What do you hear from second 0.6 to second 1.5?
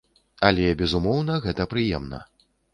безумоўна,